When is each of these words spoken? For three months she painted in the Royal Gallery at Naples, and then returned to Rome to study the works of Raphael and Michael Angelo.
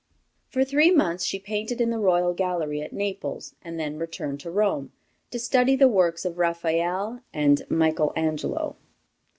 For 0.49 0.63
three 0.63 0.89
months 0.89 1.23
she 1.25 1.37
painted 1.37 1.79
in 1.79 1.91
the 1.91 1.99
Royal 1.99 2.33
Gallery 2.33 2.81
at 2.81 2.91
Naples, 2.91 3.53
and 3.61 3.79
then 3.79 3.99
returned 3.99 4.39
to 4.39 4.49
Rome 4.49 4.91
to 5.29 5.37
study 5.37 5.75
the 5.75 5.87
works 5.87 6.25
of 6.25 6.39
Raphael 6.39 7.19
and 7.35 7.63
Michael 7.69 8.11
Angelo. 8.15 8.77